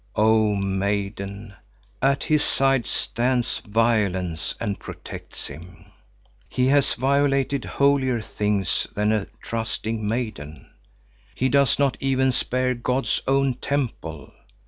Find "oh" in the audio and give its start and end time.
0.15-0.55